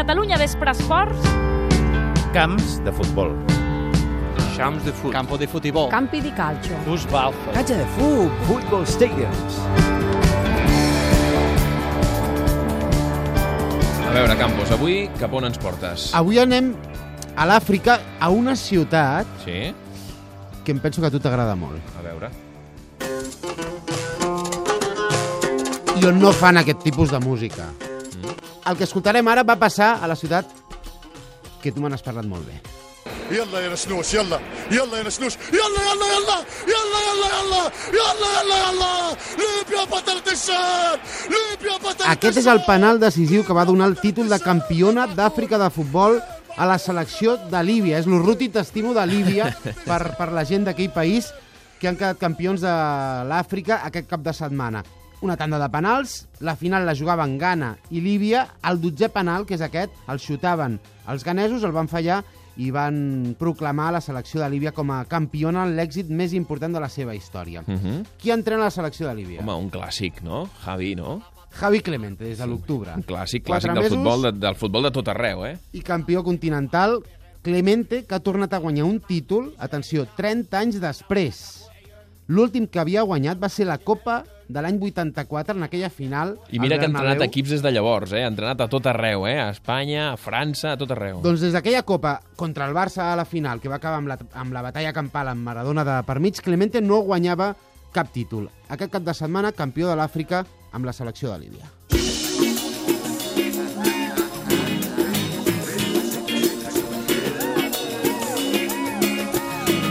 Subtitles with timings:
[0.00, 1.26] Catalunya Vespre Esports.
[2.32, 3.34] Camps de futbol.
[4.56, 5.12] Champs de fut.
[5.12, 5.90] Campo de futebol.
[5.92, 6.72] Campi di calcio.
[6.86, 7.34] Fußball.
[7.52, 9.58] Cancha de fut, football stadiums.
[14.08, 16.08] A veure, Campos, avui cap on ens portes?
[16.16, 16.72] Avui anem
[17.36, 19.74] a l'Àfrica, a una ciutat Sí?
[20.64, 21.76] que em penso que a tu t'agrada molt.
[22.00, 22.32] A veure.
[26.00, 27.68] I on no fan aquest tipus de música
[28.69, 30.49] El que escoltarem ara va passar a la ciutat
[31.61, 32.61] que tu me n'has parlat molt bé.
[33.31, 34.39] يلا يا نسنوس يلا
[34.71, 36.37] يلا يا نسنوس يلا يلا يلا
[36.73, 40.99] يلا يلا يلا يلا يلا يلا ليبيا بطلة الشام
[41.33, 45.57] ليبيا بطلة Aquest és el penal decisiu que va donar el títol de campiona d'Àfrica
[45.57, 46.19] de futbol
[46.57, 47.97] a la selecció de Líbia.
[47.99, 49.49] És l'Urruti Testimo de Líbia
[49.87, 51.31] per, per la gent d'aquell país
[51.79, 52.75] que han quedat campions de
[53.29, 54.85] l'Àfrica aquest cap de setmana.
[55.20, 59.58] Una tanda de penals, la final la jugaven Ghana i Líbia, el dotzè penal, que
[59.58, 60.78] és aquest, el xutaven
[61.12, 62.22] els ganesos, el van fallar
[62.60, 66.80] i van proclamar la selecció de Líbia com a campiona en l'èxit més important de
[66.80, 67.60] la seva història.
[67.66, 68.06] Uh -huh.
[68.16, 69.40] Qui entrena la selecció de Líbia?
[69.40, 70.48] Home, un clàssic, no?
[70.64, 71.22] Javi, no?
[71.50, 72.92] Javi Clemente, des de l'octubre.
[72.94, 73.98] Un clàssic, clàssic del mesos.
[73.98, 75.58] futbol, de, del futbol de tot arreu, eh?
[75.72, 77.02] i campió continental,
[77.42, 81.69] Clemente, que ha tornat a guanyar un títol, atenció, 30 anys després.
[82.30, 86.36] L'últim que havia guanyat va ser la Copa de l'any 84, en aquella final.
[86.54, 88.22] I mira que ha entrenat equips des de llavors, eh?
[88.22, 89.34] Ha entrenat a tot arreu, eh?
[89.42, 91.18] A Espanya, a França, a tot arreu.
[91.24, 94.18] Doncs des d'aquella Copa contra el Barça a la final, que va acabar amb la,
[94.44, 97.50] amb la batalla campal amb Maradona de per mig, Clemente no guanyava
[97.90, 98.46] cap títol.
[98.70, 101.66] Aquest cap de setmana, campió de l'Àfrica amb la selecció de Líbia.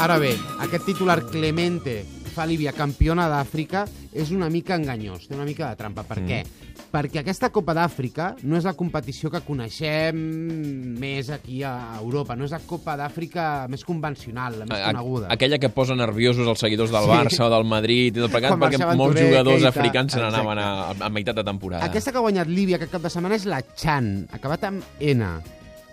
[0.00, 0.30] Ara bé,
[0.62, 5.76] aquest titular Clemente fa Líbia campiona d'Àfrica és una mica enganyós, té una mica de
[5.76, 6.02] trampa.
[6.08, 6.40] Per què?
[6.90, 10.16] Perquè aquesta Copa d'Àfrica no és la competició que coneixem
[10.98, 15.28] més aquí a Europa, no és la Copa d'Àfrica més convencional, la més A- coneguda.
[15.30, 17.10] Aquella que posa nerviosos els seguidors del Sí.
[17.10, 19.68] Barça o del Madrid i del plegat, Com perquè molts jugadors Keita.
[19.68, 21.84] africans se n'anaven a, a, meitat de temporada.
[21.84, 25.24] Aquesta que ha guanyat Líbia aquest cap de setmana és la Chan, acabat amb N.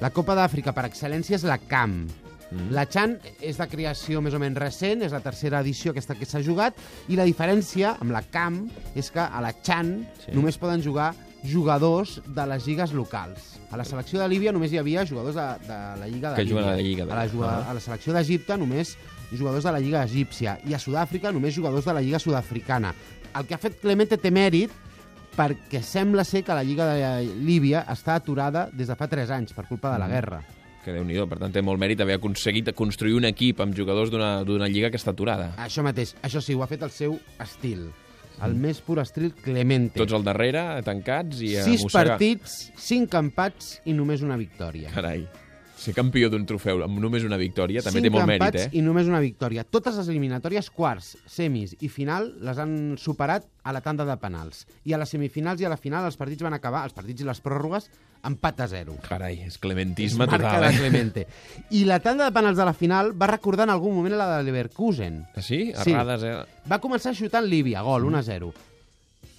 [0.00, 2.06] La Copa d'Àfrica per excel·lència és la CAM.
[2.56, 2.72] Mm.
[2.72, 6.24] La Chan és de creació més o menys recent, és la tercera edició aquesta que
[6.26, 6.74] s'ha jugat,
[7.08, 10.32] i la diferència amb la CAM és que a la Chan Sí.
[10.32, 11.12] només poden jugar
[11.44, 13.60] jugadors de les lligues locals.
[13.70, 16.44] A la selecció de Líbia només hi havia jugadors de, de la Lliga de Que
[16.44, 16.62] Líbia.
[16.62, 17.70] a la Lliga a la, juga, Ah.
[17.70, 18.96] a la selecció d'Egipte només
[19.30, 20.58] jugadors de la Lliga egípcia.
[20.66, 22.94] I a Sud-àfrica només jugadors de la Lliga sud-africana.
[23.36, 24.70] El que ha fet Clemente té mèrit
[25.36, 29.52] perquè sembla ser que la Lliga de Líbia està aturada des de fa 3 anys
[29.52, 29.92] per culpa Mm.
[29.92, 30.42] de la guerra.
[30.86, 34.12] Que déu nhi per tant té molt mèrit haver aconseguit construir un equip amb jugadors
[34.14, 35.48] d'una lliga que està aturada.
[35.58, 37.88] Això mateix, això sí, ho ha fet el seu estil.
[38.46, 39.96] El més pur estil Clemente.
[39.98, 42.14] Tots al darrere, tancats i a 6 mossegar.
[42.14, 44.92] partits, 5 empats i només una victòria.
[44.94, 45.24] Carai,
[45.76, 48.66] ser campió d'un trofeu amb només una victòria també té molt mèrit, eh?
[48.78, 49.64] i només una victòria.
[49.68, 54.64] Totes les eliminatòries, quarts, semis i final, les han superat a la tanda de penals.
[54.88, 57.28] I a les semifinals i a la final els partits van acabar, els partits i
[57.28, 57.90] les pròrrogues,
[58.26, 58.96] empat a zero.
[59.06, 60.72] Carai, és clementisme És marca total, eh?
[60.80, 61.26] Clemente.
[61.76, 64.42] I la tanda de penals de la final va recordar en algun moment la de
[64.48, 65.22] Leverkusen.
[65.34, 65.60] Ah, sí?
[65.76, 65.92] Sí.
[65.92, 66.34] Errades, eh?
[66.70, 68.52] Va començar xutant Líbia, gol, 1 a 0.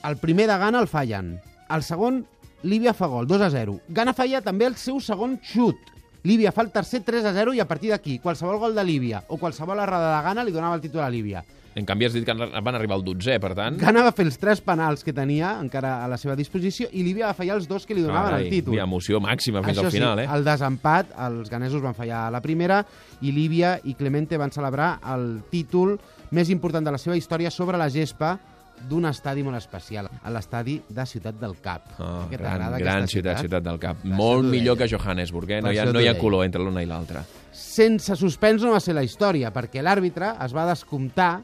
[0.07, 1.37] El primer de Gana el fallen.
[1.73, 2.23] El segon,
[2.63, 3.79] Líbia fa gol, 2 a 0.
[3.89, 5.96] Gana falla també el seu segon xut.
[6.27, 9.21] Líbia fa el tercer 3 a 0 i a partir d'aquí, qualsevol gol de Líbia
[9.31, 11.43] o qualsevol errada de Gana li donava el títol a Líbia.
[11.77, 13.77] En canvi, has dit que van arribar al 12è, per tant...
[13.77, 17.29] Gana va fer els tres penals que tenia encara a la seva disposició i Líbia
[17.29, 18.73] va fallar els dos que li donaven Carai, el títol.
[18.75, 20.35] hi emoció màxima fins Això al final, sí, eh?
[20.35, 22.81] el desempat, els ganesos van fallar a la primera
[23.21, 25.95] i Líbia i Clemente van celebrar el títol
[26.33, 28.35] més important de la seva història sobre la gespa
[28.89, 31.89] d'un estadi molt especial, a l'estadi de Ciutat del Cap.
[31.99, 34.01] Oh, Que gran, t'agrada gran aquesta ciutat, ciutat del Cap.
[34.03, 35.61] Per Molt millor que Johannesburg, eh?
[35.61, 37.23] No hi ha, no hi ha color entre l'una i l'altra.
[37.51, 41.41] Sense suspens no va ser la història, perquè l'àrbitre es va descomptar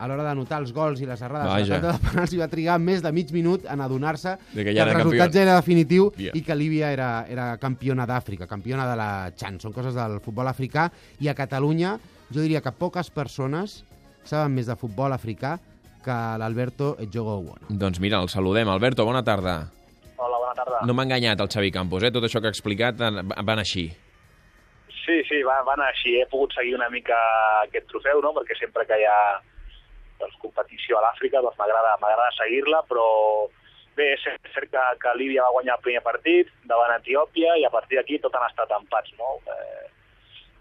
[0.00, 1.78] a l'hora d'anotar els gols i les errades Vaja.
[1.78, 4.94] de de penals i va trigar més de mig minut en adonar-se que que, el
[4.94, 6.30] resultat ja era definitiu Ja.
[6.32, 9.60] i que Líbia era, era campiona d'Àfrica, campiona de la Chan.
[9.60, 10.90] Són coses del futbol africà
[11.20, 11.98] i a Catalunya
[12.32, 13.84] jo diria que poques persones
[14.24, 15.58] saben més de futbol africà
[16.04, 17.66] que l'Alberto Jogo Bueno.
[17.68, 18.68] Doncs mira, el saludem.
[18.68, 19.70] Alberto, bona tarda.
[20.16, 20.80] Hola, bona tarda.
[20.86, 22.10] No m'ha enganyat el Xavi Campos, eh?
[22.12, 23.88] Tot això que ha explicat en- van així.
[25.04, 26.16] Sí, sí, va, va anar així.
[26.20, 27.16] He pogut seguir una mica
[27.64, 28.32] aquest trofeu, no?
[28.36, 29.40] perquè sempre que hi ha
[30.20, 33.06] doncs, competició a l'Àfrica doncs m'agrada m'agrada seguir-la, però
[33.96, 34.22] bé, és
[34.54, 38.18] cert que, que Líbia va guanyar el primer partit davant Etiòpia i a partir d'aquí
[38.20, 39.10] tot han estat empats.
[39.18, 39.38] No?
[39.46, 39.89] Eh,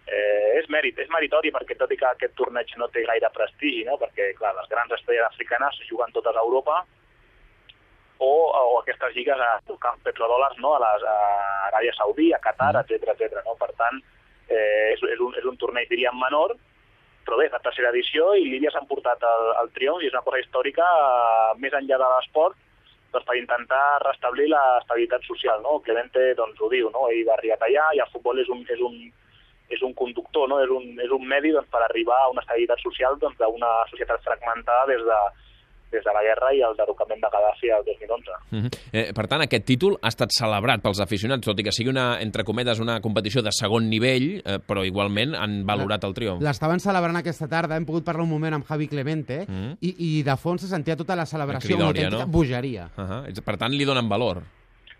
[0.07, 3.83] eh, és mèrit, és meritori perquè tot i que aquest torneig no té gaire prestigi,
[3.87, 3.97] no?
[4.01, 6.83] perquè clar, les grans estrelles africanes juguen totes a Europa
[8.19, 10.73] o, o aquestes lligues a camp petrodòlars no?
[10.75, 11.19] a, les, a
[11.69, 13.43] Aràbia Saudí, a Qatar, etc etc.
[13.45, 13.55] no?
[13.59, 14.01] Per tant,
[14.49, 16.55] eh, és, és, un, és un torneig, diríem, menor,
[17.25, 20.25] però bé, la tercera edició i Lídia s'han portat el, el triomf i és una
[20.25, 22.57] cosa històrica eh, més enllà de l'esport
[23.13, 25.61] doncs, per intentar restablir l'estabilitat social.
[25.63, 25.79] No?
[25.85, 27.07] Clemente doncs, ho diu, no?
[27.13, 28.97] ell va arribar allà i el futbol és un, és un,
[29.69, 30.59] és un conductor, no?
[30.63, 33.93] és, un, és un medi doncs, per arribar a una estabilitat social doncs, d'una doncs,
[33.93, 35.19] societat fragmentada des de,
[35.91, 38.31] des de la guerra i el derrocament de Gaddafi el 2011.
[38.51, 38.69] Uh -huh.
[38.93, 42.19] eh, per tant, aquest títol ha estat celebrat pels aficionats, tot i que sigui una,
[42.21, 46.41] entre cometes, una competició de segon nivell, eh, però igualment han valorat el triomf.
[46.41, 49.77] L'estaven celebrant aquesta tarda, hem pogut parlar un moment amb Javi Clemente, uh -huh.
[49.81, 52.27] i, i de fons se sentia tota la celebració, una autèntica no?
[52.27, 52.89] bogeria.
[52.97, 53.43] Uh -huh.
[53.43, 54.58] Per tant, li donen valor.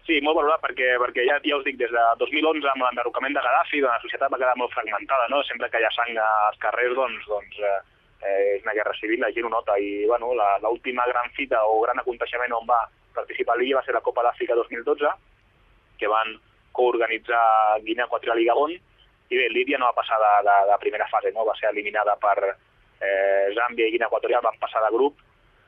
[0.10, 3.42] Sí, molt valorat, perquè, perquè ja, ja us dic, des de 2011, amb l'enderrocament de
[3.46, 5.44] Gaddafi, doncs, la societat va quedar molt fragmentada, no?
[5.46, 7.74] Sempre que hi ha sang als carrers, doncs, doncs eh,
[8.24, 10.32] eh, és una guerra civil, la gent ho nota, i bueno,
[10.64, 12.80] l'última gran fita o gran aconteixement on va
[13.20, 15.12] participar l'Illa va ser la Copa d'Àfrica 2012,
[16.02, 16.34] que van
[16.80, 17.46] coorganitzar
[17.86, 21.30] Guinea Equatorial i Gabon, i bé, Líbia no va passar de, de, de primera fase,
[21.36, 21.46] no?
[21.46, 25.22] va ser eliminada per eh, Zàmbia i Guinea Equatorial, van passar de grup,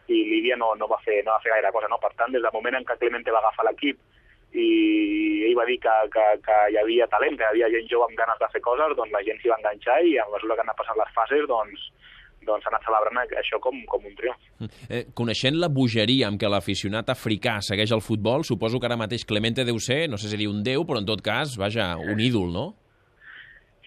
[0.10, 1.94] i Líbia no, no, va fer, no va fer gaire cosa.
[1.94, 2.02] No?
[2.02, 4.02] Per tant, des del moment en què Clemente va agafar l'equip
[4.51, 8.09] i ell va dir que, que, que hi havia talent, que hi havia gent jove
[8.09, 10.65] amb ganes de fer coses, doncs la gent s'hi va enganxar i a mesura que
[10.65, 11.86] han anat passant les fases, doncs,
[12.48, 14.51] doncs s'ha anat celebrant això com, com un triomf.
[14.89, 19.25] Eh, coneixent la bogeria amb què l'aficionat africà segueix el futbol, suposo que ara mateix
[19.30, 22.19] Clemente deu ser, no sé si dir un déu, però en tot cas, vaja, un
[22.19, 22.68] ídol, no?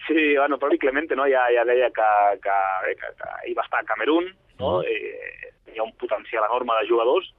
[0.07, 2.57] Sí, bueno, però Clemente no, ja, ja deia que, que,
[2.97, 4.79] que, que ell va estar a Camerún, no?
[4.79, 4.89] Uh -huh.
[4.89, 7.33] eh, hi ha un potencial enorme de jugadors,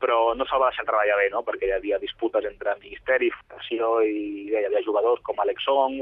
[0.00, 1.44] però no se'l va deixar treballar bé, no?
[1.46, 4.16] perquè hi havia disputes entre Ministeri i Federació i
[4.48, 6.00] hi havia jugadors com Alex Song,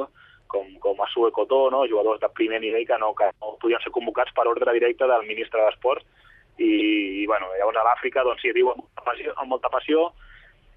[0.48, 1.82] com, com Asue Cotó, no?
[1.90, 5.26] jugadors de primer nivell que no, que no podien ser convocats per ordre directe del
[5.26, 6.06] ministre d'Esports
[6.58, 6.70] i,
[7.22, 10.08] i bueno, llavors a l'Àfrica doncs sí, viu amb molta passió, amb molta passió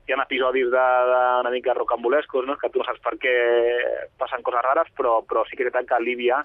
[0.07, 2.57] hi ha episodis de, de una mica rocambolescos, no?
[2.57, 3.33] que tu no saps per què
[4.19, 6.41] passen coses rares, però, però sí que és veritat que a Líbia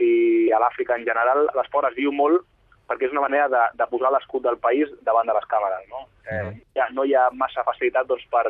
[0.00, 2.46] i a l'Àfrica en general l'esport es viu molt
[2.88, 5.88] perquè és una manera de, de posar l'escut del país davant de les càmeres.
[5.90, 8.44] No, eh, ja, no hi ha massa facilitat doncs, per,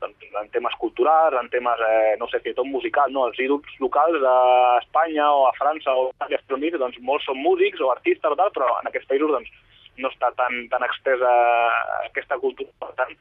[0.00, 3.26] doncs, en temes culturals, en temes, eh, no sé, fins i tot musical, no?
[3.28, 7.80] Els ídols locals d'Espanya o a França o a Estats Units, doncs molts són músics
[7.80, 9.52] o artistes o tal, però en aquests països doncs,
[9.96, 11.32] no està tan, tan extesa
[12.04, 12.72] aquesta cultura.
[12.80, 13.12] Per tant,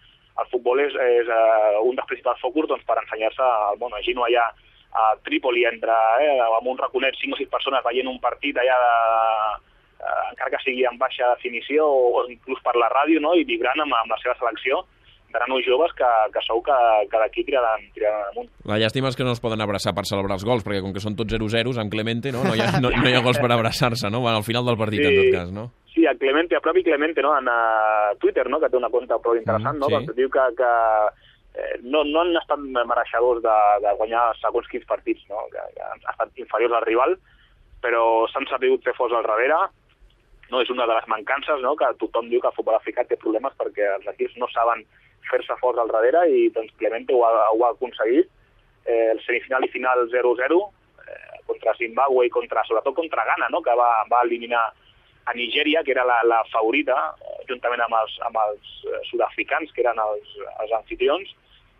[0.42, 3.94] el futbol és, és uh, un dels principals focus doncs, per ensenyar-se al món.
[3.96, 4.50] Imagino allà
[4.96, 8.76] a Trípoli, entre, eh, amb un raconet, 5 o 6 persones veient un partit allà
[8.84, 8.92] de,
[10.06, 13.34] eh, encara que sigui en baixa definició o, o inclús per la ràdio, no?
[13.36, 14.84] i vibrant amb, amb la seva selecció,
[15.36, 16.76] de nanos joves que, que sou que,
[17.12, 18.50] que d'aquí tiraran, tiraran amunt.
[18.70, 21.04] La llàstima és que no es poden abraçar per celebrar els gols, perquè com que
[21.04, 23.52] són tots 0-0 amb Clemente, no, no, hi ha, no, no hi ha gols per
[23.52, 24.24] abraçar-se, no?
[24.24, 25.68] Bueno, al final del partit, sí, en tot cas, no?
[25.92, 27.36] Sí, a Clemente, a propi Clemente, no?
[27.38, 28.62] en uh, Twitter, no?
[28.64, 29.92] que té una compte prou interessant, mm, no?
[29.92, 30.00] Sí.
[30.00, 30.72] doncs diu que, que
[31.56, 35.48] eh, no, no han estat mereixedors de, de guanyar segons quins partits, no?
[35.52, 37.18] que, que han estat inferiors al rival,
[37.84, 39.66] però s'han sabut fer forts al darrere,
[40.52, 40.62] no?
[40.62, 41.76] és una de les mancances no?
[41.80, 44.86] que tothom diu que el futbol africà té problemes perquè els equips no saben
[45.30, 48.30] fer-se forts al darrere i doncs Clemente ho ha, ho ha aconseguit.
[48.86, 53.64] Eh, el semifinal i final 0-0 eh, contra Zimbabue i contra, sobretot contra Ghana, no?
[53.66, 54.68] que va, va eliminar
[55.26, 59.74] a Nigèria, que era la, la favorita, eh, juntament amb els, amb els eh, sud-africans,
[59.74, 61.34] que eren els, els anfitrions,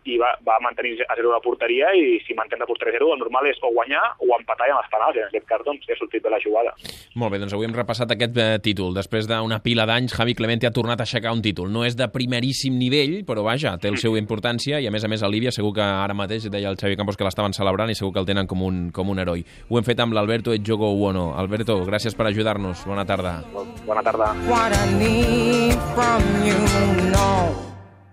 [0.06, 3.12] i va, va mantenir a zero la porteria i si mantén la porteria a zero
[3.14, 5.90] el normal és o guanyar o empatar amb els penals i en aquest cas doncs
[5.90, 6.74] ha sortit de la jugada.
[7.16, 8.94] Molt bé, doncs avui hem repassat aquest eh, títol.
[8.96, 11.70] Després d'una pila d'anys, Javi Clemente ha tornat a aixecar un títol.
[11.72, 15.10] No és de primeríssim nivell, però vaja, té el seu importància i a més a
[15.12, 17.98] més a Líbia segur que ara mateix deia el Xavi Campos que l'estaven celebrant i
[17.98, 19.44] segur que el tenen com un, com un heroi.
[19.70, 21.32] Ho hem fet amb l'Alberto Edjogo Uono.
[21.36, 22.86] Alberto, gràcies per ajudar-nos.
[22.86, 23.38] Bona tarda.
[23.86, 24.34] Bona tarda.
[24.50, 26.60] What I need from you,
[27.12, 27.75] no